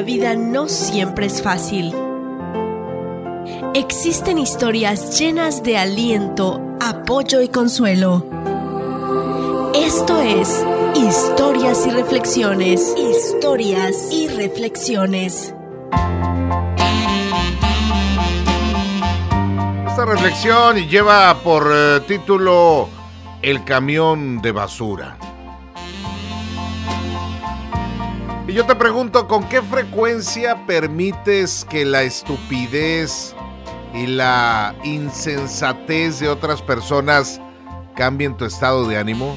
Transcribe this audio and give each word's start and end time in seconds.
la 0.00 0.06
vida 0.06 0.34
no 0.34 0.66
siempre 0.66 1.26
es 1.26 1.42
fácil. 1.42 1.94
Existen 3.74 4.38
historias 4.38 5.18
llenas 5.18 5.62
de 5.62 5.76
aliento, 5.76 6.58
apoyo 6.80 7.42
y 7.42 7.48
consuelo. 7.48 8.24
Esto 9.74 10.18
es 10.22 10.64
Historias 10.94 11.86
y 11.86 11.90
Reflexiones. 11.90 12.94
Historias 12.96 14.10
y 14.10 14.28
Reflexiones. 14.28 15.54
Esta 19.86 20.06
reflexión 20.06 20.76
lleva 20.88 21.42
por 21.44 21.70
eh, 21.70 22.00
título 22.08 22.88
El 23.42 23.64
camión 23.64 24.40
de 24.40 24.52
basura. 24.52 25.18
Y 28.50 28.52
yo 28.52 28.66
te 28.66 28.74
pregunto, 28.74 29.28
¿con 29.28 29.48
qué 29.48 29.62
frecuencia 29.62 30.66
permites 30.66 31.64
que 31.70 31.84
la 31.84 32.02
estupidez 32.02 33.32
y 33.94 34.08
la 34.08 34.74
insensatez 34.82 36.18
de 36.18 36.28
otras 36.28 36.60
personas 36.60 37.40
cambien 37.94 38.36
tu 38.36 38.44
estado 38.44 38.88
de 38.88 38.98
ánimo? 38.98 39.36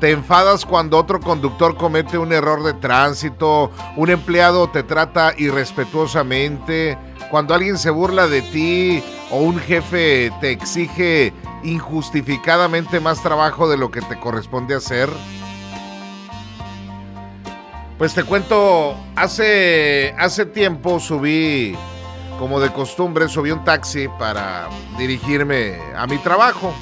¿Te 0.00 0.12
enfadas 0.12 0.64
cuando 0.64 0.96
otro 0.96 1.20
conductor 1.20 1.76
comete 1.76 2.16
un 2.16 2.32
error 2.32 2.62
de 2.62 2.72
tránsito? 2.72 3.70
¿Un 3.96 4.08
empleado 4.08 4.66
te 4.70 4.82
trata 4.82 5.34
irrespetuosamente? 5.36 6.96
¿Cuando 7.30 7.52
alguien 7.52 7.76
se 7.76 7.90
burla 7.90 8.26
de 8.26 8.40
ti 8.40 9.04
o 9.30 9.40
un 9.40 9.58
jefe 9.58 10.32
te 10.40 10.52
exige 10.52 11.34
injustificadamente 11.62 13.00
más 13.00 13.22
trabajo 13.22 13.68
de 13.68 13.76
lo 13.76 13.90
que 13.90 14.00
te 14.00 14.18
corresponde 14.18 14.74
hacer? 14.74 15.10
Pues 17.98 18.12
te 18.12 18.24
cuento, 18.24 18.96
hace, 19.14 20.14
hace 20.18 20.46
tiempo 20.46 20.98
subí, 20.98 21.76
como 22.40 22.58
de 22.58 22.72
costumbre, 22.72 23.28
subí 23.28 23.52
un 23.52 23.64
taxi 23.64 24.08
para 24.18 24.68
dirigirme 24.98 25.78
a 25.96 26.04
mi 26.08 26.18
trabajo. 26.18 26.74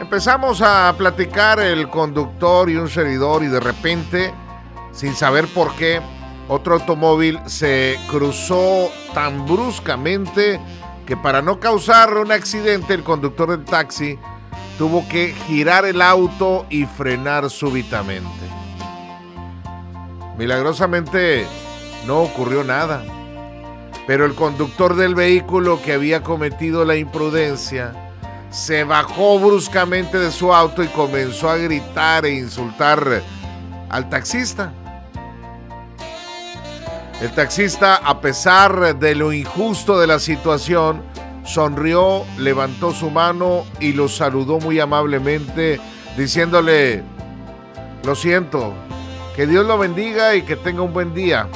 Empezamos 0.00 0.60
a 0.60 0.92
platicar 0.98 1.60
el 1.60 1.88
conductor 1.88 2.68
y 2.68 2.74
un 2.74 2.88
servidor 2.88 3.44
y 3.44 3.46
de 3.46 3.60
repente, 3.60 4.34
sin 4.90 5.14
saber 5.14 5.46
por 5.46 5.72
qué, 5.76 6.00
otro 6.48 6.74
automóvil 6.74 7.38
se 7.46 7.96
cruzó 8.08 8.90
tan 9.14 9.46
bruscamente 9.46 10.60
que 11.06 11.16
para 11.16 11.42
no 11.42 11.60
causar 11.60 12.12
un 12.16 12.32
accidente 12.32 12.94
el 12.94 13.04
conductor 13.04 13.50
del 13.50 13.64
taxi 13.64 14.18
tuvo 14.78 15.06
que 15.08 15.32
girar 15.46 15.84
el 15.84 16.02
auto 16.02 16.66
y 16.68 16.86
frenar 16.86 17.48
súbitamente. 17.48 18.51
Milagrosamente 20.36 21.46
no 22.06 22.20
ocurrió 22.20 22.64
nada, 22.64 23.04
pero 24.06 24.24
el 24.24 24.34
conductor 24.34 24.96
del 24.96 25.14
vehículo 25.14 25.80
que 25.82 25.92
había 25.92 26.22
cometido 26.22 26.84
la 26.84 26.96
imprudencia 26.96 27.92
se 28.50 28.84
bajó 28.84 29.38
bruscamente 29.38 30.18
de 30.18 30.30
su 30.30 30.52
auto 30.52 30.82
y 30.82 30.88
comenzó 30.88 31.48
a 31.48 31.56
gritar 31.56 32.26
e 32.26 32.34
insultar 32.34 33.22
al 33.88 34.08
taxista. 34.10 34.72
El 37.20 37.30
taxista, 37.32 37.96
a 37.96 38.20
pesar 38.20 38.98
de 38.98 39.14
lo 39.14 39.32
injusto 39.32 39.98
de 39.98 40.06
la 40.06 40.18
situación, 40.18 41.02
sonrió, 41.44 42.24
levantó 42.36 42.92
su 42.92 43.10
mano 43.10 43.64
y 43.80 43.92
lo 43.92 44.08
saludó 44.08 44.58
muy 44.58 44.80
amablemente, 44.80 45.80
diciéndole, 46.16 47.02
lo 48.04 48.14
siento, 48.16 48.74
que 49.34 49.46
Dios 49.46 49.66
lo 49.66 49.78
bendiga 49.78 50.34
y 50.34 50.42
que 50.42 50.56
tenga 50.56 50.82
un 50.82 50.92
buen 50.92 51.14
día. 51.14 51.48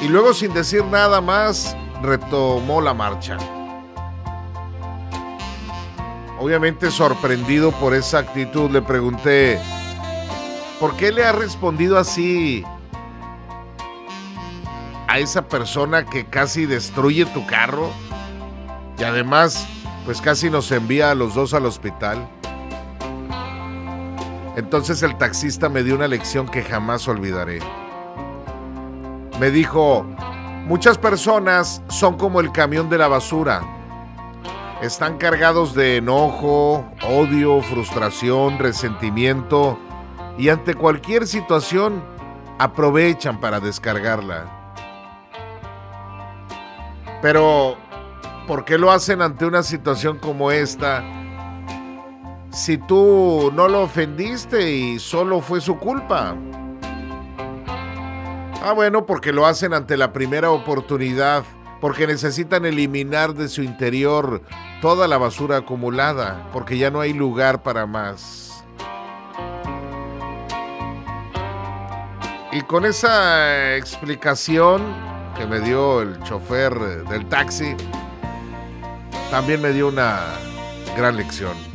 Y 0.00 0.08
luego 0.08 0.32
sin 0.32 0.54
decir 0.54 0.84
nada 0.84 1.20
más, 1.20 1.76
retomó 2.02 2.80
la 2.80 2.94
marcha. 2.94 3.36
Obviamente 6.38 6.92
sorprendido 6.92 7.72
por 7.72 7.94
esa 7.94 8.18
actitud, 8.18 8.70
le 8.70 8.80
pregunté, 8.80 9.60
¿por 10.78 10.94
qué 10.96 11.10
le 11.10 11.24
ha 11.24 11.32
respondido 11.32 11.98
así 11.98 12.64
a 15.08 15.18
esa 15.18 15.48
persona 15.48 16.06
que 16.06 16.26
casi 16.26 16.64
destruye 16.64 17.26
tu 17.26 17.44
carro? 17.44 17.90
Y 18.98 19.02
además, 19.02 19.66
pues 20.04 20.20
casi 20.20 20.48
nos 20.48 20.70
envía 20.70 21.10
a 21.10 21.16
los 21.16 21.34
dos 21.34 21.54
al 21.54 21.66
hospital. 21.66 22.28
Entonces 24.58 25.04
el 25.04 25.16
taxista 25.16 25.68
me 25.68 25.84
dio 25.84 25.94
una 25.94 26.08
lección 26.08 26.48
que 26.48 26.64
jamás 26.64 27.06
olvidaré. 27.06 27.60
Me 29.38 29.52
dijo, 29.52 30.04
muchas 30.66 30.98
personas 30.98 31.80
son 31.86 32.16
como 32.16 32.40
el 32.40 32.50
camión 32.50 32.90
de 32.90 32.98
la 32.98 33.06
basura. 33.06 33.62
Están 34.82 35.16
cargados 35.16 35.76
de 35.76 35.98
enojo, 35.98 36.84
odio, 37.06 37.62
frustración, 37.62 38.58
resentimiento 38.58 39.78
y 40.36 40.48
ante 40.48 40.74
cualquier 40.74 41.28
situación 41.28 42.02
aprovechan 42.58 43.38
para 43.38 43.60
descargarla. 43.60 44.74
Pero, 47.22 47.76
¿por 48.48 48.64
qué 48.64 48.76
lo 48.76 48.90
hacen 48.90 49.22
ante 49.22 49.46
una 49.46 49.62
situación 49.62 50.18
como 50.18 50.50
esta? 50.50 51.17
Si 52.58 52.76
tú 52.76 53.52
no 53.54 53.68
lo 53.68 53.82
ofendiste 53.82 54.72
y 54.72 54.98
solo 54.98 55.40
fue 55.40 55.60
su 55.60 55.78
culpa? 55.78 56.34
Ah, 58.64 58.72
bueno, 58.72 59.06
porque 59.06 59.32
lo 59.32 59.46
hacen 59.46 59.72
ante 59.72 59.96
la 59.96 60.12
primera 60.12 60.50
oportunidad, 60.50 61.44
porque 61.80 62.08
necesitan 62.08 62.66
eliminar 62.66 63.34
de 63.34 63.48
su 63.48 63.62
interior 63.62 64.42
toda 64.82 65.06
la 65.06 65.18
basura 65.18 65.58
acumulada, 65.58 66.48
porque 66.52 66.76
ya 66.76 66.90
no 66.90 67.00
hay 67.00 67.12
lugar 67.12 67.62
para 67.62 67.86
más. 67.86 68.64
Y 72.50 72.62
con 72.62 72.84
esa 72.84 73.76
explicación 73.76 74.82
que 75.36 75.46
me 75.46 75.60
dio 75.60 76.02
el 76.02 76.20
chofer 76.24 76.76
del 77.06 77.24
taxi, 77.26 77.76
también 79.30 79.62
me 79.62 79.70
dio 79.70 79.86
una 79.86 80.24
gran 80.96 81.16
lección. 81.16 81.67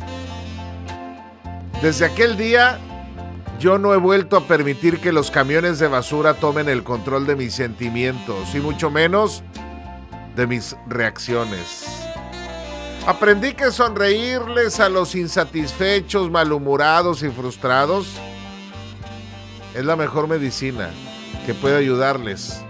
Desde 1.84 2.06
aquel 2.06 2.38
día, 2.38 2.78
yo 3.60 3.76
no 3.76 3.92
he 3.92 3.98
vuelto 3.98 4.38
a 4.38 4.48
permitir 4.48 5.00
que 5.00 5.12
los 5.12 5.30
camiones 5.30 5.78
de 5.78 5.86
basura 5.86 6.32
tomen 6.32 6.70
el 6.70 6.82
control 6.82 7.26
de 7.26 7.36
mis 7.36 7.52
sentimientos 7.52 8.54
y 8.54 8.60
mucho 8.60 8.90
menos 8.90 9.42
de 10.34 10.46
mis 10.46 10.74
reacciones. 10.86 11.84
Aprendí 13.06 13.52
que 13.52 13.70
sonreírles 13.70 14.80
a 14.80 14.88
los 14.88 15.14
insatisfechos, 15.14 16.30
malhumorados 16.30 17.22
y 17.22 17.28
frustrados 17.28 18.06
es 19.74 19.84
la 19.84 19.94
mejor 19.94 20.26
medicina 20.26 20.88
que 21.44 21.52
puede 21.52 21.76
ayudarles 21.76 22.64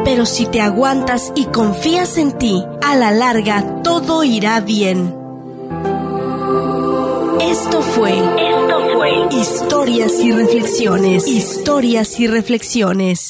Pero 0.04 0.26
si 0.26 0.48
te 0.48 0.60
aguantas 0.60 1.32
y 1.36 1.46
confías 1.46 2.18
en 2.18 2.36
ti, 2.40 2.66
a 2.82 2.96
la 2.96 3.12
larga 3.12 3.84
todo 3.84 4.24
irá 4.24 4.62
bien. 4.62 5.14
Esto 7.50 7.82
fue, 7.82 8.12
esto 8.12 8.80
fue 8.94 9.10
Historias 9.32 10.20
y 10.24 10.32
Reflexiones. 10.32 11.28
Historias 11.28 12.20
y 12.20 12.28
Reflexiones. 12.28 13.30